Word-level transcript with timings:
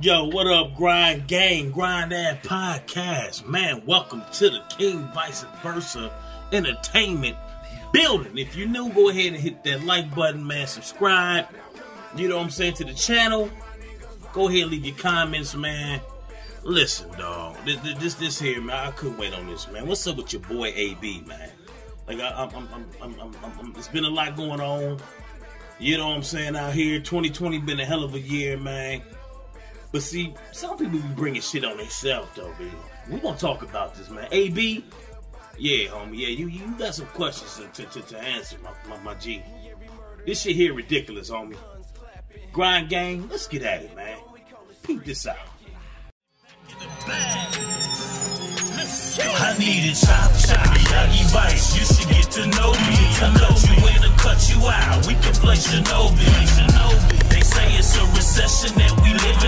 Yo, 0.00 0.26
what 0.26 0.46
up, 0.46 0.76
Grind 0.76 1.26
Gang, 1.26 1.72
Grind 1.72 2.12
Ave 2.12 2.38
Podcast? 2.44 3.44
Man, 3.48 3.82
welcome 3.84 4.22
to 4.34 4.48
the 4.48 4.62
King 4.68 5.02
Vice 5.12 5.44
Vurze 5.60 6.08
Entertainment 6.52 7.36
building. 7.92 8.38
If 8.38 8.54
you're 8.54 8.68
new, 8.68 8.92
go 8.92 9.08
ahead 9.08 9.32
and 9.32 9.36
hit 9.36 9.64
that 9.64 9.82
like 9.82 10.14
button, 10.14 10.46
man. 10.46 10.68
Subscribe. 10.68 11.46
You 12.14 12.28
know 12.28 12.36
what 12.36 12.44
I'm 12.44 12.50
saying 12.50 12.74
to 12.74 12.84
the 12.84 12.94
channel. 12.94 13.50
Go 14.32 14.48
ahead 14.48 14.62
and 14.62 14.70
leave 14.70 14.86
your 14.86 14.94
comments, 14.94 15.56
man. 15.56 16.00
Listen, 16.62 17.10
dog. 17.18 17.56
This, 17.64 17.80
this, 17.98 18.14
this 18.14 18.38
here, 18.38 18.60
man. 18.60 18.76
I 18.76 18.92
couldn't 18.92 19.18
wait 19.18 19.34
on 19.34 19.48
this, 19.48 19.66
man. 19.66 19.84
What's 19.88 20.06
up 20.06 20.16
with 20.16 20.32
your 20.32 20.42
boy 20.42 20.72
AB, 20.76 21.24
man? 21.26 21.50
Like, 22.06 22.20
I, 22.20 22.28
I'm, 22.28 22.54
I'm, 22.54 22.86
I'm, 23.02 23.20
I'm, 23.20 23.34
I'm, 23.58 23.74
it's 23.76 23.88
been 23.88 24.04
a 24.04 24.10
lot 24.10 24.36
going 24.36 24.60
on. 24.60 25.00
You 25.80 25.98
know 25.98 26.10
what 26.10 26.14
I'm 26.18 26.22
saying 26.22 26.54
out 26.54 26.72
here. 26.72 27.00
2020 27.00 27.58
been 27.58 27.80
a 27.80 27.84
hell 27.84 28.04
of 28.04 28.14
a 28.14 28.20
year, 28.20 28.56
man. 28.56 29.02
But 29.90 30.02
see, 30.02 30.34
some 30.52 30.76
people 30.76 30.98
be 30.98 31.14
bringing 31.14 31.40
shit 31.40 31.64
on 31.64 31.78
themselves, 31.78 32.30
though, 32.36 32.52
man. 32.58 32.70
We 33.10 33.18
gonna 33.20 33.38
talk 33.38 33.62
about 33.62 33.94
this, 33.94 34.10
man. 34.10 34.28
AB, 34.30 34.84
yeah, 35.58 35.88
homie, 35.88 36.18
yeah, 36.18 36.28
you 36.28 36.48
you 36.48 36.66
got 36.78 36.94
some 36.94 37.06
questions 37.06 37.60
to, 37.72 37.84
to, 37.84 38.00
to 38.02 38.18
answer, 38.18 38.56
my, 38.62 38.70
my, 38.88 39.02
my 39.02 39.14
G. 39.14 39.42
This 40.26 40.42
shit 40.42 40.56
here 40.56 40.74
ridiculous, 40.74 41.30
homie. 41.30 41.56
Grind 42.52 42.88
gang, 42.88 43.28
let's 43.28 43.46
get 43.48 43.62
at 43.62 43.82
it, 43.82 43.96
man. 43.96 44.18
Peep 44.82 45.04
this 45.04 45.26
out. 45.26 45.36
I 49.20 49.54
chop 49.94 50.30
chop, 50.38 50.68
Vice. 51.32 51.78
You 51.78 51.84
should 51.84 52.08
get 52.08 52.30
to 52.32 52.46
know 52.46 52.72
me. 52.72 52.96
I 53.20 53.34
cut 53.36 53.58
you 53.66 53.76
and 53.88 54.18
cut 54.18 54.40
you 54.48 54.58
out. 54.68 55.06
We 55.06 55.14
can 55.14 55.34
play 55.34 55.56
Shinobi. 55.56 56.26
They 57.30 57.40
say 57.40 57.66
it's 57.76 57.96
a 57.96 58.04
recession 58.14 58.78
that 58.78 58.92
we 59.02 59.12
living 59.12 59.46
in. 59.46 59.47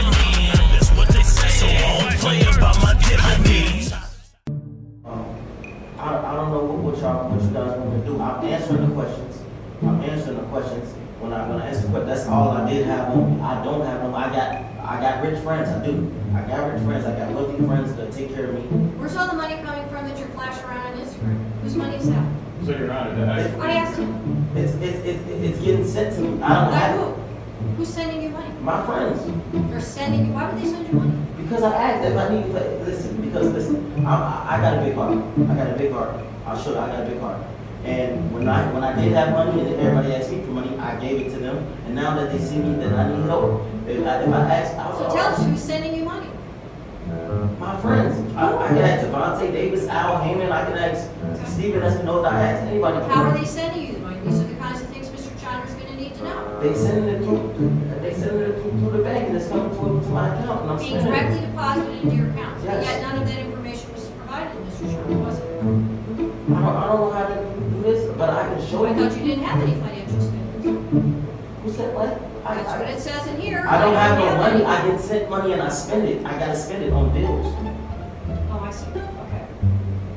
I 14.90 15.00
got 15.00 15.22
rich 15.22 15.38
friends. 15.44 15.68
I 15.68 15.86
do. 15.86 16.12
I 16.34 16.40
got 16.48 16.72
rich 16.72 16.82
friends. 16.82 17.06
I 17.06 17.16
got 17.16 17.32
wealthy 17.32 17.64
friends 17.64 17.94
that 17.94 18.10
take 18.10 18.34
care 18.34 18.46
of 18.50 18.54
me. 18.54 18.62
Where's 18.98 19.14
all 19.16 19.28
the 19.28 19.36
money 19.36 19.54
coming 19.62 19.88
from 19.88 20.08
that 20.08 20.18
you're 20.18 20.26
flashing 20.28 20.64
around 20.64 20.92
on 20.94 20.98
Instagram? 20.98 21.38
Whose 21.62 21.76
money 21.76 21.96
is 21.96 22.10
that? 22.10 22.26
So 22.64 22.76
you're 22.76 22.90
on 22.90 23.06
it. 23.16 23.28
I- 23.28 23.68
I 23.68 23.72
asked 23.74 23.98
him. 23.98 24.50
It's, 24.56 24.72
it's, 24.74 24.98
it's, 25.06 25.28
it's 25.28 25.58
getting 25.60 25.86
sent 25.86 26.16
to 26.16 26.20
me. 26.22 26.42
I 26.42 26.48
don't 26.54 26.72
By 26.72 26.78
have 26.78 26.98
who? 27.00 27.12
Who's 27.76 27.88
sending 27.88 28.20
you 28.22 28.30
money? 28.30 28.50
my 28.62 28.84
friends. 28.84 29.22
They're 29.70 29.80
sending 29.80 30.26
you, 30.26 30.32
why 30.32 30.50
would 30.50 30.60
they 30.60 30.68
send 30.68 30.86
you 30.88 30.94
money? 30.94 31.12
Because 31.38 31.62
I 31.62 31.72
asked 31.74 32.04
if 32.04 32.16
I 32.16 32.28
need, 32.34 32.52
but 32.52 32.66
listen, 32.80 33.20
because 33.22 33.52
listen, 33.52 34.04
I, 34.06 34.12
I, 34.14 34.56
I 34.56 34.60
got 34.60 34.78
a 34.78 34.84
big 34.84 34.94
heart. 34.94 35.16
I 35.50 35.54
got 35.54 35.70
a 35.70 35.78
big 35.78 35.92
heart. 35.92 36.16
I'll 36.46 36.60
show 36.60 36.72
you, 36.72 36.78
I 36.78 36.88
got 36.88 37.06
a 37.06 37.06
big 37.08 37.20
heart. 37.20 37.40
And 37.84 38.32
when 38.32 38.48
I, 38.48 38.70
when 38.72 38.84
I 38.84 38.94
did 39.00 39.12
have 39.12 39.30
money 39.32 39.60
and 39.60 39.74
everybody 39.80 40.14
asked 40.14 40.30
me 40.30 40.42
for 40.42 40.50
money, 40.50 40.76
I 40.78 40.98
gave 41.00 41.20
it 41.26 41.30
to 41.32 41.38
them. 41.38 41.56
And 41.86 41.94
now 41.94 42.14
that 42.16 42.30
they 42.30 42.38
see 42.38 42.58
me 42.58 42.74
that 42.82 42.92
I 42.92 43.08
need 43.16 43.24
help, 43.24 43.62
if 43.88 44.06
I, 44.06 44.22
if 44.22 44.28
I 44.28 44.54
ask, 44.54 44.76
I'll. 44.76 44.98
So 44.98 45.14
tell 45.14 45.32
us 45.34 45.44
who's 45.44 45.60
sending 45.62 45.94
you 45.96 46.04
money. 46.04 46.28
Uh, 47.10 47.46
my 47.58 47.80
friends. 47.80 48.14
I, 48.36 48.56
I 48.56 48.68
can 48.68 48.78
ask 48.78 49.06
Gervonta 49.06 49.50
Davis, 49.52 49.88
Al 49.88 50.22
Haymon, 50.22 50.52
I 50.52 50.64
can 50.64 50.78
ask 50.78 51.08
uh, 51.24 51.44
Stephen 51.46 51.80
Espinoza, 51.80 52.30
I 52.30 52.42
ask 52.52 52.62
anybody. 52.70 53.04
How 53.12 53.24
are 53.24 53.36
they 53.38 53.44
sending 53.46 53.86
you 53.86 53.92
the 53.94 53.98
money? 54.00 54.20
These 54.24 54.40
are 54.40 54.44
the 54.44 54.54
kinds 54.56 54.80
of 54.82 54.88
things 54.90 55.08
Mr. 55.08 55.40
Chandler's 55.40 55.74
gonna 55.74 55.96
need 55.96 56.14
to 56.14 56.22
know. 56.22 56.60
They 56.62 56.74
send 56.74 57.08
it 57.08 57.24
through, 57.24 58.00
they 58.02 58.14
sending 58.14 58.42
it 58.42 58.60
through, 58.62 58.70
through 58.78 58.90
the 58.98 59.02
bank 59.02 59.28
and 59.28 59.36
it's 59.38 59.48
coming 59.48 59.70
to, 59.70 59.76
to 60.06 60.12
my 60.12 60.28
account 60.38 60.60
and 60.62 60.70
I'm 60.70 60.78
Being 60.78 61.02
directly 61.02 61.38
it. 61.38 61.46
deposited 61.46 62.02
into 62.04 62.14
your 62.16 62.30
accounts, 62.30 62.64
but 62.64 62.82
yet 62.84 63.02
none 63.02 63.22
of 63.22 63.26
that 63.28 63.38
information 63.40 63.92
was 63.92 64.08
provided 64.10 64.52
Mr. 64.68 64.80
Chandler, 64.92 65.16
thought 69.08 69.18
you 69.18 69.24
didn't 69.26 69.44
have 69.44 69.62
any 69.62 69.74
financial. 69.80 70.20
Who 70.20 71.72
said 71.72 71.94
what? 71.94 72.20
I, 72.44 72.54
That's 72.54 72.68
what 72.68 72.86
I, 72.86 72.90
it 72.90 73.00
says 73.00 73.26
in 73.28 73.40
here. 73.40 73.64
I 73.68 73.80
don't 73.82 73.94
have 73.94 74.18
no 74.18 74.36
money. 74.36 74.64
I 74.64 74.88
get 74.90 75.00
sent 75.00 75.28
money 75.30 75.52
and 75.52 75.62
I 75.62 75.68
spend 75.68 76.08
it, 76.08 76.24
I 76.24 76.38
gotta 76.38 76.56
spend 76.56 76.84
it 76.84 76.92
on 76.92 77.12
bills. 77.12 77.54
Oh, 78.50 78.60
I 78.64 78.70
see, 78.70 78.86
okay. 78.90 79.46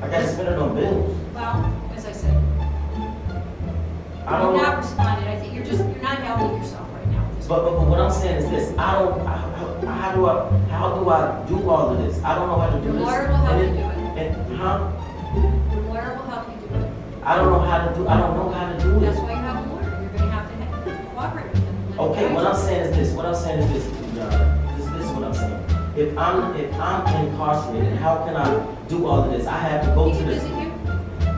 I 0.02 0.08
gotta 0.08 0.28
spend 0.28 0.48
it 0.48 0.58
on 0.58 0.74
bills. 0.74 1.16
Well, 1.34 1.90
as 1.94 2.06
I 2.06 2.12
said, 2.12 2.34
I 4.26 4.38
don't 4.40 4.54
you've 4.54 4.62
not 4.62 4.78
responded. 4.78 5.28
I 5.28 5.36
think 5.38 5.54
you're 5.54 5.64
just, 5.66 5.80
you're 5.84 6.02
not 6.02 6.18
helping 6.18 6.56
yourself 6.56 6.88
right 6.94 7.06
now. 7.08 7.24
at 7.26 7.36
this 7.36 7.46
But, 7.46 7.62
but, 7.64 7.76
but 7.78 7.88
what 7.88 8.00
I'm 8.00 8.10
saying 8.10 8.36
is 8.42 8.50
this, 8.50 8.78
I 8.78 8.92
don't, 8.98 9.18
how, 9.26 9.36
how- 9.36 9.64
how 9.84 10.14
do 10.14 10.26
I, 10.26 10.48
how 10.70 10.98
do 10.98 11.08
I 11.10 11.44
do 11.46 11.68
all 11.68 11.90
of 11.90 11.98
this? 11.98 12.22
I 12.24 12.34
don't 12.34 12.48
know 12.48 12.58
how 12.58 12.70
to 12.70 12.78
do 12.78 12.84
Your 12.84 12.92
this. 12.94 13.02
lawyer 13.02 13.28
will 13.28 13.36
help 13.36 13.60
you 13.60 13.68
do 13.68 13.74
it. 13.74 14.16
And, 14.16 14.56
huh? 14.56 14.90
Your 15.72 15.82
lawyer 15.82 16.14
will 16.16 16.24
help 16.24 16.38
you 16.38 16.38
do 16.38 16.40
it. 16.40 16.43
I 17.26 17.36
don't 17.36 17.50
know 17.52 17.60
how 17.60 17.86
to 17.88 17.94
do, 17.94 18.06
I 18.06 18.16
don't 18.18 18.36
know 18.36 18.50
how 18.50 18.72
to 18.72 18.78
do 18.82 18.96
it. 18.96 19.00
That's 19.00 19.18
why 19.20 19.30
you 19.30 19.36
have 19.36 19.66
a 19.66 19.72
lawyer. 19.72 19.98
You're 20.02 20.18
gonna 20.18 20.30
have 20.30 20.48
to 20.48 20.54
have- 20.56 21.14
cooperate 21.14 21.50
with 21.52 21.64
him 21.64 22.00
Okay, 22.00 22.34
what. 22.34 22.46
I'm 22.46 22.56
saying 22.56 22.80
is 22.90 22.96
this, 22.96 23.16
what 23.16 23.26
I'm 23.26 23.34
saying 23.34 23.60
is 23.60 23.72
this, 23.72 24.14
Your 24.14 24.24
Honor. 24.26 24.76
this, 24.76 24.86
this 24.90 25.04
is 25.06 25.10
what 25.12 25.24
I'm 25.24 25.34
saying. 25.34 25.60
If 25.96 26.18
I'm, 26.18 26.56
if 26.56 26.74
I'm 26.74 27.26
incarcerated, 27.26 27.96
how 27.98 28.16
can 28.26 28.36
I 28.36 28.66
do 28.88 29.06
all 29.06 29.22
of 29.24 29.30
this? 29.30 29.46
I 29.46 29.56
have 29.58 29.84
to 29.86 29.94
go 29.94 30.06
He 30.06 30.12
to 30.12 30.18
can 30.18 30.26
the, 30.28 30.34
visit 30.34 30.50
you. 30.50 30.72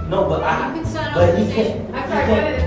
no, 0.08 0.24
but 0.28 0.42
I, 0.42 0.69
You 0.69 0.74
can 0.82 0.86
sign 0.86 1.14
but 1.14 1.38
he 1.38 1.44
can't. 1.52 1.86
He 1.86 1.92
can't- 1.92 2.66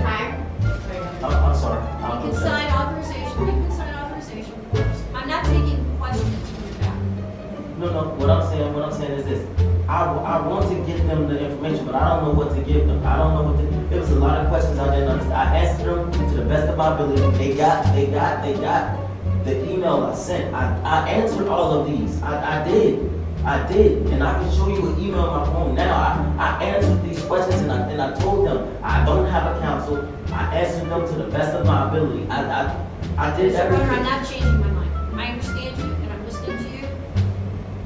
I, 10.30 10.46
want 10.46 10.68
to 10.68 10.76
give 10.86 11.04
them 11.08 11.28
the 11.28 11.44
information, 11.44 11.86
but 11.86 11.96
I 11.96 12.08
don't 12.08 12.24
know 12.24 12.44
what 12.44 12.54
to 12.54 12.62
give 12.62 12.86
them. 12.86 13.04
I 13.04 13.16
don't 13.16 13.34
know 13.34 13.50
what 13.50 13.58
to, 13.58 13.88
there 13.88 13.98
was 13.98 14.10
a 14.10 14.14
lot 14.14 14.38
of 14.38 14.48
questions 14.48 14.78
I 14.78 14.94
didn't 14.94 15.08
understand. 15.08 15.34
I 15.34 15.56
answered 15.56 15.86
them 15.86 16.12
to 16.12 16.36
the 16.36 16.44
best 16.44 16.68
of 16.68 16.76
my 16.76 16.94
ability. 16.94 17.36
They 17.36 17.56
got, 17.56 17.92
they 17.94 18.06
got, 18.06 18.42
they 18.44 18.54
got 18.54 18.96
the 19.44 19.68
email 19.68 20.04
I 20.04 20.14
sent. 20.14 20.54
I, 20.54 20.80
I 20.82 21.08
answered 21.08 21.48
all 21.48 21.72
of 21.72 21.88
these. 21.88 22.22
I, 22.22 22.62
I 22.62 22.68
did. 22.68 23.10
I 23.44 23.66
did. 23.72 24.06
And 24.06 24.22
I 24.22 24.40
can 24.40 24.52
show 24.54 24.68
you 24.68 24.88
an 24.90 25.00
email 25.00 25.22
on 25.22 25.48
my 25.48 25.52
phone 25.52 25.74
now. 25.74 25.94
I, 26.38 26.60
I 26.60 26.64
answered 26.64 27.02
these 27.02 27.20
questions 27.24 27.60
and 27.62 27.72
I, 27.72 27.90
and 27.90 28.00
I 28.00 28.16
told 28.20 28.46
them 28.46 28.78
I 28.84 29.04
don't 29.04 29.26
have 29.26 29.56
a 29.56 29.60
counsel. 29.60 30.08
I 30.32 30.58
answered 30.58 30.88
them 30.88 31.08
to 31.08 31.14
the 31.24 31.30
best 31.30 31.56
of 31.56 31.66
my 31.66 31.88
ability. 31.88 32.28
I, 32.28 32.44
I, 32.44 32.86
I 33.18 33.36
did 33.36 33.52
Mr. 33.52 33.68
Roder, 33.68 33.82
I'm 33.82 34.02
not 34.04 34.28
changing 34.28 34.60
my 34.60 34.68
mind. 34.68 34.99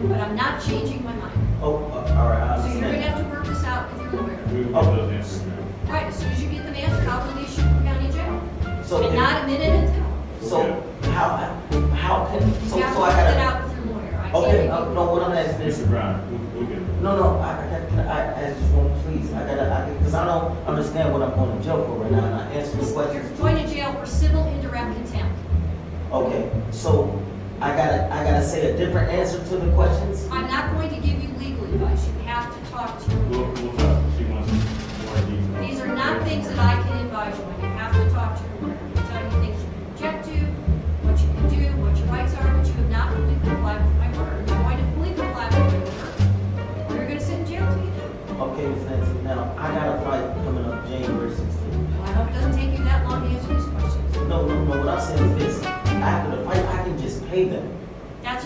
But 0.08 0.20
I'm 0.20 0.36
not 0.36 0.62
changing 0.62 1.02
my 1.04 1.12
mind. 1.14 1.32
Oh, 1.62 1.76
uh, 1.76 2.14
all 2.18 2.28
right, 2.28 2.42
I 2.42 2.60
So 2.60 2.66
you're 2.68 2.80
gonna 2.80 2.86
understand. 2.88 3.04
have 3.04 3.18
to 3.18 3.30
work 3.30 3.46
this 3.46 3.64
out 3.64 3.92
with 3.92 4.02
your 4.12 4.22
lawyer. 4.22 4.38
We 4.52 4.60
will 4.64 4.76
Oh. 4.76 4.82
get 4.84 4.96
those 4.96 5.12
answers 5.12 5.42
now. 5.46 5.92
Right, 5.92 6.06
as 6.06 6.14
soon 6.16 6.32
as 6.32 6.42
you 6.42 6.48
get 6.50 6.64
them 6.64 6.74
answered, 6.74 7.08
I'll 7.08 7.34
release 7.34 7.56
you 7.58 7.64
from 7.64 7.84
county 7.84 8.10
jail. 8.12 8.40
So 8.84 8.96
And 8.98 9.06
if- 9.06 9.14
not 9.14 9.44
a 9.44 9.46
minute 9.46 9.88
until. 9.88 10.04
So 10.48 10.82
how, 11.10 11.56
how 11.94 12.24
can, 12.26 12.40
so, 12.68 12.76
You 12.76 12.82
have 12.82 12.94
so 12.94 13.00
to 13.00 13.06
I 13.06 13.08
work 13.08 13.16
it 13.16 13.38
gotta, 13.38 13.40
out 13.40 13.64
with 13.64 13.76
your 13.76 13.94
lawyer. 13.96 14.14
I 14.20 14.22
can't 14.30 14.34
okay, 14.36 14.62
give 14.64 14.70
uh, 14.72 14.88
you. 14.88 14.94
no, 14.94 15.04
what 15.12 15.22
I'm 15.22 15.32
asking 15.32 15.66
is, 15.66 15.78
Mr. 15.78 15.88
Brown, 15.88 16.20
we'll, 16.30 16.40
we'll 16.60 16.68
get 16.68 16.78
it. 16.78 17.02
no, 17.02 17.16
no, 17.16 17.38
I, 17.40 17.50
I, 17.52 17.66
gotta- 17.70 17.86
can 17.86 17.98
I, 18.00 18.46
I 18.48 18.52
just 18.52 18.72
want, 18.74 18.92
please, 19.06 19.32
I 19.32 19.46
gotta, 19.46 19.72
I, 19.72 19.90
because 19.98 20.14
I 20.14 20.24
don't 20.26 20.66
understand 20.66 21.12
what 21.12 21.22
I'm 21.22 21.34
going 21.34 21.56
to 21.56 21.64
jail 21.64 21.84
for 21.84 21.92
right 22.02 22.10
now, 22.12 22.24
and 22.24 22.34
I 22.34 22.44
answer 22.52 22.76
the 22.76 22.84
You're 22.84 22.92
questions. 22.92 23.40
going 23.40 23.56
to 23.56 23.66
jail 23.72 23.92
for 23.94 24.04
civil 24.06 24.44
indirect 24.48 24.94
contempt. 24.96 25.32
Okay, 26.12 26.50
so 26.70 27.20
I 27.60 27.76
gotta, 27.76 28.12
I 28.12 28.24
gotta 28.24 28.44
say 28.44 28.72
a 28.72 28.76
different 28.76 29.10
answer 29.10 29.38
to 29.38 29.56
the 29.56 29.72
questions? 29.74 30.28
I'm 30.30 30.46
not 30.48 30.72
going 30.74 30.90
to 30.90 30.96
give 30.96 31.22
you 31.22 31.23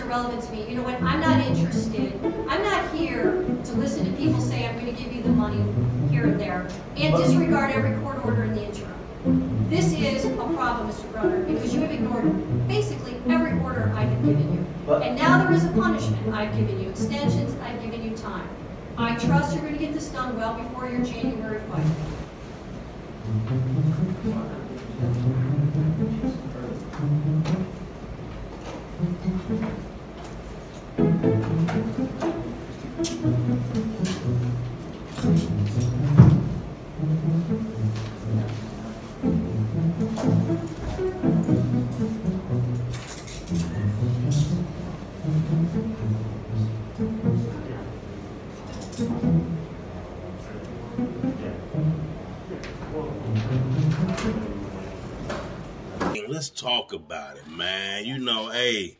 That's 0.08 0.20
irrelevant 0.24 0.42
to 0.44 0.52
me. 0.52 0.68
You 0.70 0.76
know 0.76 0.82
what? 0.84 1.02
I'm 1.02 1.20
not 1.20 1.38
interested. 1.46 2.14
I'm 2.48 2.62
not 2.62 2.94
here 2.94 3.44
to 3.64 3.72
listen 3.74 4.06
to 4.06 4.12
people 4.16 4.40
say 4.40 4.66
I'm 4.66 4.78
gonna 4.78 4.92
give 4.92 5.12
you 5.12 5.22
the 5.22 5.28
money 5.28 5.62
here 6.10 6.24
and 6.24 6.40
there 6.40 6.66
and 6.96 7.14
disregard 7.14 7.72
every 7.72 7.94
court 8.00 8.24
order 8.24 8.44
in 8.44 8.54
the 8.54 8.64
interim. 8.64 9.68
This 9.68 9.92
is 9.92 10.24
a 10.24 10.30
problem, 10.30 10.88
Mr. 10.88 11.04
Broner, 11.12 11.46
because 11.46 11.74
you 11.74 11.82
have 11.82 11.90
ignored 11.90 12.68
basically 12.68 13.16
every 13.28 13.52
order 13.60 13.92
I 13.94 14.04
have 14.04 14.24
given 14.24 14.50
you. 14.54 14.64
But- 14.86 15.02
And 15.02 15.18
now 15.18 15.44
there 15.44 15.52
is 15.52 15.64
a 15.64 15.72
punishment. 15.72 16.34
I've 16.34 16.56
given 16.56 16.80
you 16.80 16.88
extensions, 16.88 17.54
I've 17.62 17.82
given 17.82 18.02
you 18.02 18.16
time. 18.16 18.48
I 18.96 19.14
trust 19.16 19.54
you're 19.54 19.64
gonna 19.64 19.76
get 19.76 19.92
this 19.92 20.08
done 20.08 20.38
well 20.38 20.54
before 20.54 20.88
your 20.88 21.04
January 21.04 21.60
fight. 21.70 21.84
Let's 56.28 56.50
talk 56.50 56.92
about 56.92 57.36
it, 57.36 57.46
man. 57.48 58.04
You 58.04 58.18
know, 58.18 58.48
hey, 58.50 58.98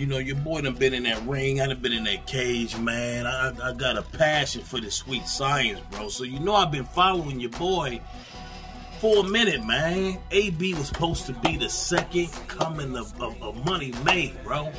you 0.00 0.06
know, 0.06 0.16
your 0.16 0.36
boy 0.36 0.62
done 0.62 0.72
been 0.76 0.94
in 0.94 1.02
that 1.02 1.22
ring. 1.26 1.60
I 1.60 1.66
done 1.66 1.78
been 1.78 1.92
in 1.92 2.04
that 2.04 2.26
cage, 2.26 2.74
man. 2.78 3.26
I, 3.26 3.52
I 3.62 3.74
got 3.74 3.98
a 3.98 4.02
passion 4.02 4.62
for 4.62 4.80
the 4.80 4.90
sweet 4.90 5.26
science, 5.28 5.78
bro. 5.90 6.08
So 6.08 6.24
you 6.24 6.40
know 6.40 6.54
I've 6.54 6.72
been 6.72 6.86
following 6.86 7.38
your 7.38 7.50
boy 7.50 8.00
for 8.98 9.26
a 9.26 9.28
minute, 9.28 9.62
man. 9.62 10.18
AB 10.30 10.72
was 10.72 10.88
supposed 10.88 11.26
to 11.26 11.34
be 11.34 11.58
the 11.58 11.68
second 11.68 12.30
coming 12.48 12.96
of, 12.96 13.20
of, 13.20 13.42
of 13.42 13.62
Money 13.66 13.92
May, 14.02 14.32
bro. 14.42 14.72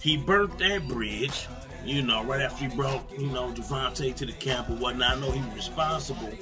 He 0.00 0.16
burnt 0.16 0.58
that 0.60 0.88
bridge, 0.88 1.46
you 1.84 2.00
know, 2.00 2.24
right 2.24 2.40
after 2.40 2.66
he 2.66 2.74
brought, 2.74 3.02
you 3.18 3.26
know, 3.26 3.52
Gervonta 3.52 4.14
to 4.14 4.24
the 4.24 4.32
camp 4.32 4.70
or 4.70 4.76
whatnot. 4.76 5.18
I 5.18 5.20
know 5.20 5.30
he 5.30 5.42
was 5.42 5.56
responsible 5.56 6.32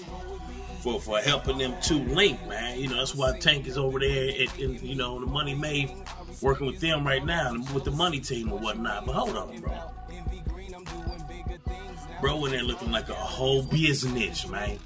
for, 0.79 1.00
for 1.00 1.19
helping 1.19 1.59
them 1.59 1.75
two 1.82 2.05
link, 2.05 2.47
man. 2.47 2.79
You 2.79 2.88
know, 2.88 2.99
that's 2.99 3.17
why 3.17 3.37
Tank 3.37 3.67
is 3.67 3.77
over 3.77 3.99
there 3.99 4.29
in, 4.59 4.79
you 4.81 4.94
know, 4.94 5.19
the 5.19 5.27
Money 5.27 5.55
May 5.55 5.97
working 6.42 6.66
with 6.66 6.81
them 6.81 7.06
right 7.06 7.25
now 7.25 7.52
with 7.72 7.84
the 7.84 7.90
money 7.90 8.20
team 8.20 8.52
or 8.52 8.58
whatnot. 8.58 9.06
But 9.06 9.14
hold 9.14 9.36
on, 9.36 9.60
bro. 9.60 9.72
Bro 12.20 12.44
in 12.46 12.52
there 12.52 12.62
looking 12.62 12.90
like 12.90 13.08
a 13.08 13.14
whole 13.14 13.62
business, 13.64 14.46
man. 14.48 14.78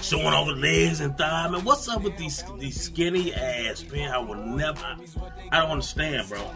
Showing 0.00 0.26
all 0.26 0.46
the 0.46 0.52
legs 0.52 1.00
and 1.00 1.16
thighs, 1.16 1.50
man. 1.50 1.64
What's 1.64 1.88
up 1.88 2.02
with 2.02 2.16
these 2.16 2.44
these 2.58 2.80
skinny 2.80 3.34
ass, 3.34 3.84
man? 3.90 4.12
I 4.12 4.18
will 4.18 4.36
never 4.36 4.96
I 5.50 5.60
don't 5.60 5.70
understand, 5.70 6.28
bro. 6.28 6.50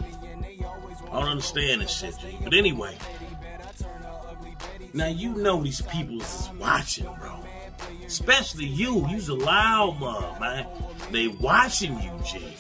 I 1.11 1.21
don't 1.21 1.29
understand 1.31 1.83
this 1.83 1.99
shit. 1.99 2.15
But 2.45 2.55
anyway. 2.55 2.97
Now 4.95 5.09
you 5.09 5.35
know 5.35 5.63
these 5.63 5.83
people 5.83 6.21
is 6.21 6.51
watching, 6.59 7.05
bro. 7.21 7.45
Especially 8.09 8.65
you. 8.65 9.07
You's 9.11 9.29
a 9.29 9.35
loud 9.35 10.01
mug, 10.01 10.41
man. 10.41 10.67
They 11.13 11.29
watching 11.29 12.01
you, 12.01 12.11
G. 12.25 12.57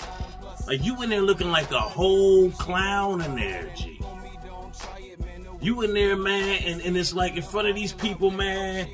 Like 0.67 0.85
you 0.85 1.03
in 1.03 1.09
there 1.09 1.23
looking 1.23 1.51
like 1.51 1.71
a 1.71 1.81
whole 1.81 2.51
clown 2.51 3.23
in 3.23 3.35
there, 3.35 3.73
G. 3.75 3.99
You 5.63 5.81
in 5.81 5.95
there, 5.95 6.17
man, 6.17 6.63
and, 6.65 6.83
and 6.83 6.97
it's 6.99 7.15
like 7.15 7.37
in 7.37 7.43
front 7.43 7.67
of 7.67 7.75
these 7.75 7.95
people, 7.95 8.31
man. 8.31 8.89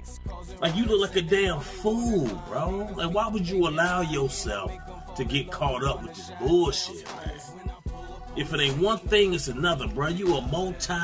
Like 0.61 0.77
you 0.77 0.85
look 0.85 1.01
like 1.01 1.17
a 1.17 1.23
damn 1.23 1.59
fool, 1.59 2.29
bro. 2.49 2.89
Like 2.97 3.13
why 3.13 3.27
would 3.27 3.49
you 3.49 3.67
allow 3.67 4.03
yourself 4.03 4.73
to 5.17 5.25
get 5.25 5.51
caught 5.51 5.83
up 5.83 6.05
with 6.05 6.15
this 6.15 6.31
bullshit, 6.41 7.05
man? 7.17 7.41
If 8.37 8.55
it 8.55 8.61
ain't 8.61 8.79
one 8.79 8.99
thing, 8.99 9.35
it's 9.35 9.49
another, 9.49 9.89
bro. 9.89 10.07
You 10.07 10.37
a 10.37 10.41
multi 10.41 10.95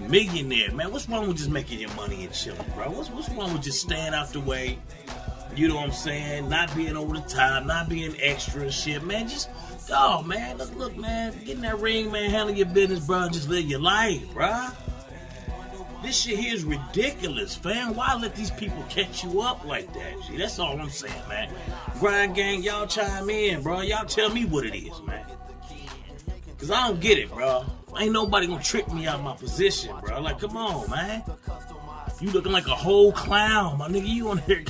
millionaire, 0.00 0.72
man. 0.72 0.92
What's 0.92 1.08
wrong 1.08 1.28
with 1.28 1.38
just 1.38 1.50
making 1.50 1.80
your 1.80 1.92
money 1.94 2.24
and 2.24 2.32
chilling, 2.32 2.64
bro? 2.74 2.90
What's 2.90 3.10
what's 3.10 3.28
wrong 3.30 3.52
with 3.52 3.62
just 3.62 3.80
staying 3.80 4.14
out 4.14 4.32
the 4.32 4.40
way? 4.40 4.78
You 5.54 5.68
know 5.68 5.76
what 5.76 5.84
I'm 5.84 5.92
saying? 5.92 6.48
Not 6.48 6.74
being 6.76 6.96
over 6.96 7.14
the 7.14 7.22
top, 7.22 7.64
not 7.64 7.88
being 7.88 8.14
extra 8.20 8.62
and 8.62 8.72
shit, 8.72 9.02
man. 9.02 9.28
Just 9.28 9.48
oh 9.90 10.22
man, 10.22 10.58
look, 10.58 10.74
look, 10.76 10.96
man, 10.96 11.32
get 11.44 11.56
in 11.56 11.62
that 11.62 11.78
ring, 11.78 12.12
man. 12.12 12.30
Handle 12.30 12.54
your 12.54 12.66
business, 12.66 13.06
bro. 13.06 13.28
Just 13.28 13.48
live 13.48 13.64
your 13.64 13.80
life, 13.80 14.22
bro. 14.34 14.68
This 16.02 16.20
shit 16.20 16.38
here 16.38 16.54
is 16.54 16.64
ridiculous, 16.64 17.54
fam. 17.56 17.96
Why 17.96 18.14
let 18.14 18.36
these 18.36 18.50
people 18.50 18.84
catch 18.88 19.24
you 19.24 19.40
up 19.40 19.64
like 19.64 19.92
that? 19.94 20.14
That's 20.36 20.58
all 20.58 20.78
I'm 20.80 20.90
saying, 20.90 21.14
man. 21.28 21.52
Grind 21.98 22.34
gang, 22.34 22.62
y'all 22.62 22.86
chime 22.86 23.30
in, 23.30 23.62
bro. 23.62 23.80
Y'all 23.80 24.04
tell 24.04 24.30
me 24.30 24.44
what 24.44 24.66
it 24.66 24.76
is, 24.76 25.00
man. 25.02 25.24
Cause 26.58 26.70
I 26.70 26.88
don't 26.88 27.00
get 27.00 27.18
it, 27.18 27.30
bro. 27.30 27.64
Ain't 27.98 28.12
nobody 28.12 28.46
gonna 28.46 28.62
trick 28.62 28.92
me 28.92 29.06
out 29.06 29.16
of 29.16 29.24
my 29.24 29.34
position, 29.34 29.94
bro. 30.02 30.20
Like, 30.20 30.38
come 30.38 30.56
on, 30.56 30.90
man. 30.90 31.22
You 32.20 32.30
looking 32.30 32.52
like 32.52 32.66
a 32.66 32.74
whole 32.74 33.12
clown, 33.12 33.78
my 33.78 33.88
nigga. 33.88 34.08
You 34.08 34.30
on 34.30 34.38
here. 34.38 34.64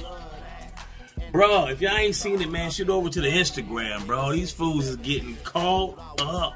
Bro, 1.33 1.67
if 1.67 1.81
y'all 1.81 1.97
ain't 1.97 2.15
seen 2.15 2.41
it, 2.41 2.51
man, 2.51 2.71
shoot 2.71 2.89
over 2.89 3.09
to 3.09 3.21
the 3.21 3.29
Instagram, 3.29 4.07
bro. 4.07 4.33
These 4.33 4.53
fools 4.53 4.89
is 4.89 4.97
getting 4.97 5.37
caught 5.45 5.99
up 6.21 6.55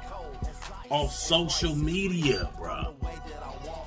on 0.89 1.09
social 1.09 1.75
media, 1.75 2.49
bro. 2.57 2.93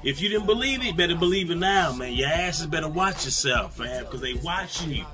If 0.02 0.20
you 0.20 0.28
didn't 0.28 0.46
believe 0.46 0.84
it, 0.84 0.96
better 0.96 1.16
believe 1.16 1.50
it 1.50 1.56
now, 1.56 1.92
man. 1.92 2.12
Your 2.12 2.28
asses 2.28 2.66
better 2.66 2.88
watch 2.88 3.24
yourself, 3.24 3.78
man, 3.78 4.04
because 4.04 4.20
they 4.20 4.34
watching 4.34 4.90
you. 4.90 5.04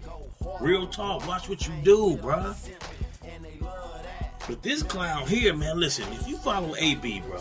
Real 0.60 0.86
talk, 0.86 1.26
watch 1.26 1.48
what 1.48 1.66
you 1.66 1.72
do, 1.82 2.16
bro. 2.16 2.54
But 4.48 4.62
this 4.62 4.82
clown 4.82 5.26
here, 5.28 5.54
man, 5.54 5.78
listen, 5.78 6.12
if 6.12 6.26
you 6.26 6.36
follow 6.38 6.74
AB, 6.76 7.20
bro, 7.20 7.40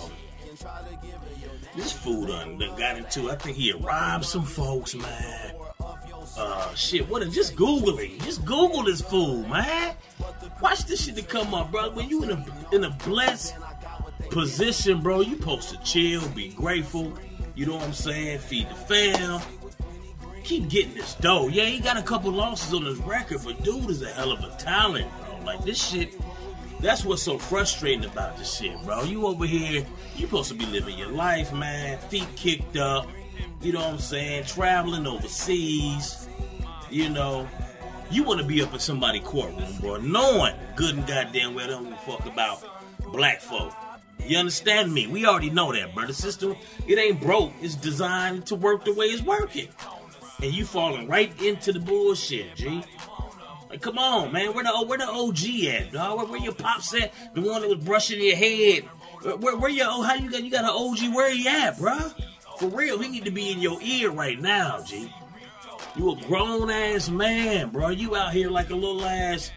this 1.76 1.92
fool 1.92 2.26
done, 2.26 2.58
done 2.58 2.78
got 2.78 2.98
into, 2.98 3.30
I 3.30 3.36
think 3.36 3.58
he 3.58 3.72
robbed 3.74 4.26
some 4.26 4.44
folks, 4.44 4.96
man. 4.96 5.56
Uh, 6.38 6.74
shit, 6.76 7.08
what, 7.10 7.28
just 7.32 7.56
Google 7.56 7.98
it. 8.00 8.20
Just 8.22 8.46
Google 8.46 8.84
this 8.84 9.02
fool, 9.02 9.46
man. 9.48 9.96
Watch 10.62 10.86
this 10.86 11.06
shit 11.06 11.16
to 11.16 11.22
come 11.22 11.54
up, 11.54 11.72
bro. 11.72 11.92
When 11.92 12.10
you 12.10 12.24
in 12.24 12.32
a, 12.32 12.46
in 12.72 12.84
a 12.84 12.90
blessed 13.06 13.56
position, 14.30 15.02
bro, 15.02 15.22
you 15.22 15.38
supposed 15.38 15.70
to 15.70 15.78
chill, 15.84 16.28
be 16.30 16.50
grateful. 16.50 17.14
You 17.56 17.66
know 17.66 17.76
what 17.76 17.84
I'm 17.84 17.94
saying? 17.94 18.40
Feed 18.40 18.70
the 18.70 18.76
fam. 18.76 19.42
Keep 20.44 20.70
getting 20.70 20.94
this 20.94 21.16
dough. 21.16 21.48
Yeah, 21.48 21.66
he 21.66 21.80
got 21.80 21.98
a 21.98 22.02
couple 22.02 22.32
losses 22.32 22.74
on 22.74 22.86
his 22.86 22.98
record, 23.00 23.40
but 23.44 23.64
dude 23.64 23.90
is 23.90 24.02
a 24.02 24.10
hell 24.10 24.32
of 24.32 24.44
a 24.44 24.56
talent, 24.58 25.08
bro. 25.20 25.46
Like 25.46 25.64
this 25.64 25.84
shit, 25.90 26.16
that's 26.80 27.04
what's 27.04 27.22
so 27.22 27.38
frustrating 27.38 28.06
about 28.06 28.38
this 28.38 28.58
shit, 28.58 28.81
bro. 28.84 29.04
You 29.04 29.28
over 29.28 29.46
here, 29.46 29.86
you 30.16 30.26
supposed 30.26 30.50
to 30.50 30.56
be 30.56 30.66
living 30.66 30.98
your 30.98 31.10
life, 31.10 31.54
man. 31.54 31.98
Feet 31.98 32.28
kicked 32.36 32.78
up. 32.78 33.08
You 33.62 33.74
know 33.74 33.80
what 33.80 33.90
I'm 33.90 34.00
saying? 34.00 34.46
Traveling 34.46 35.06
overseas. 35.06 36.28
You 36.90 37.10
know, 37.10 37.48
you 38.10 38.24
want 38.24 38.40
to 38.40 38.46
be 38.46 38.62
up 38.62 38.74
in 38.74 38.80
somebody's 38.80 39.24
courtroom, 39.24 39.78
bro, 39.80 39.98
knowing 39.98 40.56
good 40.76 40.96
and 40.96 41.06
goddamn 41.06 41.54
well 41.54 41.68
don't 41.68 41.84
give 41.84 41.94
a 41.94 41.98
fuck 41.98 42.26
about 42.26 42.64
black 43.12 43.42
folk. 43.42 43.74
You 44.26 44.38
understand 44.38 44.94
me? 44.94 45.07
We 45.07 45.26
already 45.26 45.50
know 45.50 45.71
that, 45.74 45.94
brother. 45.94 46.14
System, 46.14 46.56
it 46.88 46.98
ain't 46.98 47.21
broke. 47.21 47.52
It's 47.62 47.76
designed 47.76 48.45
to 48.48 48.56
work 48.56 48.86
the 48.86 48.94
way 48.94 49.07
it's 49.07 49.21
working. 49.21 49.69
And 50.42 50.54
you 50.54 50.66
falling 50.66 51.07
right 51.07 51.31
into 51.42 51.74
the 51.74 51.80
bullshit, 51.80 52.56
G. 52.56 52.83
Like, 53.69 53.81
come 53.81 53.99
on, 53.99 54.31
man. 54.31 54.54
Where 54.54 54.64
the 54.64 54.71
where 54.85 54.97
the 54.97 55.07
OG 55.07 55.66
at, 55.66 55.92
dog? 55.92 56.18
Where, 56.18 56.26
where 56.26 56.42
your 56.42 56.54
pops 56.54 56.94
at? 56.95 57.14
The 57.35 57.42
one 57.42 57.61
that 57.61 57.69
was 57.69 57.80
brushing 57.80 58.21
your 58.21 58.35
head. 58.35 58.83
Where, 59.21 59.57
where, 59.57 59.69
your 59.69 59.88
oh, 59.90 60.02
how 60.02 60.16
you 60.16 60.31
got 60.31 60.44
you 60.44 60.49
got 60.49 60.64
an 60.64 60.71
OG? 60.71 61.14
Where 61.14 61.30
he 61.30 61.47
at, 61.47 61.78
bro? 61.78 61.97
For 62.57 62.68
real, 62.68 62.99
he 62.99 63.09
need 63.09 63.26
to 63.26 63.31
be 63.31 63.52
in 63.52 63.59
your 63.59 63.80
ear 63.81 64.11
right 64.11 64.40
now, 64.40 64.81
G. 64.83 65.14
You 65.95 66.11
a 66.11 66.16
grown 66.16 66.69
ass 66.69 67.09
man, 67.09 67.69
bro. 67.69 67.90
You 67.90 68.16
out 68.16 68.33
here 68.33 68.49
like 68.49 68.69
a 68.69 68.76
little 68.76 69.04
ass, 69.06 69.52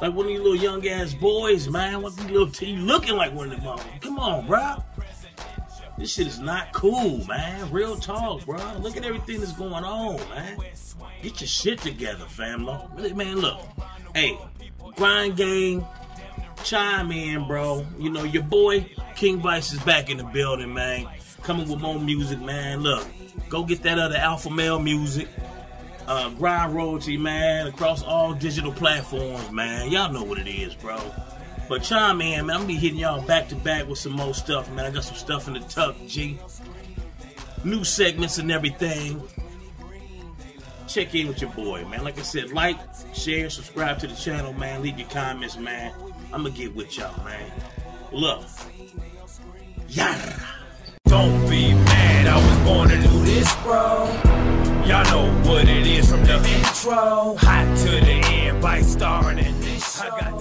like 0.00 0.14
one 0.14 0.26
of 0.26 0.28
these 0.28 0.40
little 0.40 0.56
young 0.56 0.86
ass 0.86 1.14
boys, 1.14 1.68
man. 1.68 2.00
What 2.00 2.16
these 2.16 2.30
little 2.30 2.50
t- 2.50 2.70
you 2.70 2.80
looking 2.80 3.16
like 3.16 3.34
one 3.34 3.52
of 3.52 3.62
them? 3.62 3.78
Come 4.00 4.18
on, 4.18 4.46
bro. 4.46 4.76
This 5.98 6.12
shit 6.12 6.28
is 6.28 6.38
not 6.38 6.72
cool, 6.72 7.26
man. 7.26 7.70
Real 7.72 7.96
talk, 7.96 8.44
bro. 8.46 8.56
Look 8.78 8.96
at 8.96 9.04
everything 9.04 9.40
that's 9.40 9.52
going 9.52 9.84
on, 9.84 10.16
man. 10.30 10.56
Get 11.22 11.40
your 11.40 11.48
shit 11.48 11.80
together, 11.80 12.24
family. 12.26 12.78
Really, 12.94 13.12
Man, 13.14 13.36
look. 13.40 13.60
Hey, 14.14 14.38
grind 14.94 15.36
gang, 15.36 15.84
chime 16.62 17.10
in, 17.10 17.48
bro. 17.48 17.84
You 17.98 18.10
know, 18.10 18.22
your 18.22 18.44
boy 18.44 18.88
King 19.16 19.40
Vice 19.40 19.72
is 19.72 19.80
back 19.80 20.08
in 20.08 20.18
the 20.18 20.24
building, 20.24 20.72
man. 20.72 21.08
Coming 21.42 21.68
with 21.68 21.80
more 21.80 21.98
music, 21.98 22.40
man. 22.40 22.80
Look, 22.80 23.04
go 23.48 23.64
get 23.64 23.82
that 23.82 23.98
other 23.98 24.16
Alpha 24.16 24.50
Male 24.50 24.78
music. 24.78 25.28
Uh, 26.06 26.30
grind 26.30 26.74
royalty, 26.74 27.18
man, 27.18 27.66
across 27.66 28.02
all 28.02 28.32
digital 28.32 28.72
platforms, 28.72 29.50
man. 29.50 29.90
Y'all 29.90 30.10
know 30.12 30.22
what 30.22 30.38
it 30.38 30.48
is, 30.48 30.74
bro. 30.74 30.98
But 31.68 31.82
chime 31.82 32.20
in, 32.22 32.46
man. 32.46 32.56
I'm 32.56 32.62
gonna 32.62 32.68
be 32.68 32.76
hitting 32.76 32.98
y'all 32.98 33.20
back 33.20 33.48
to 33.48 33.56
back 33.56 33.86
with 33.88 33.98
some 33.98 34.12
more 34.12 34.32
stuff, 34.32 34.70
man. 34.70 34.86
I 34.86 34.90
got 34.90 35.04
some 35.04 35.16
stuff 35.16 35.48
in 35.48 35.54
the 35.54 35.60
tuck, 35.60 35.96
G. 36.06 36.38
New 37.64 37.84
segments 37.84 38.38
and 38.38 38.50
everything. 38.50 39.22
Check 40.86 41.14
in 41.14 41.28
with 41.28 41.42
your 41.42 41.50
boy, 41.50 41.84
man. 41.84 42.02
Like 42.02 42.18
I 42.18 42.22
said, 42.22 42.52
like, 42.52 42.78
share, 43.12 43.50
subscribe 43.50 43.98
to 43.98 44.06
the 44.06 44.14
channel, 44.14 44.54
man. 44.54 44.82
Leave 44.82 44.98
your 44.98 45.08
comments, 45.08 45.58
man. 45.58 45.92
I'm 46.32 46.44
gonna 46.44 46.50
get 46.50 46.74
with 46.74 46.96
y'all, 46.96 47.22
man. 47.24 47.50
Love. 48.12 48.70
Yara. 49.88 50.34
Don't 51.04 51.48
be 51.48 51.72
mad, 51.72 52.26
I 52.26 52.36
was 52.36 52.68
born 52.68 52.88
to 52.90 52.96
do 52.96 53.24
this, 53.24 53.54
bro. 53.62 54.04
Y'all 54.84 55.04
know 55.04 55.50
what 55.50 55.68
it 55.68 55.86
is 55.86 56.10
from 56.10 56.24
the 56.24 56.36
intro. 56.36 57.36
Hot 57.38 57.76
to 57.78 57.90
the 57.90 58.20
end 58.26 58.62
by 58.62 58.80
starring 58.82 59.38
in 59.38 59.60
this. 59.60 60.00
Got 60.00 60.37